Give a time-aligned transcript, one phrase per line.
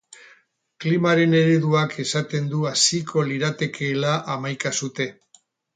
[0.85, 5.11] Klimaren ereduak esaten du haziko liratekeela hamaika sute.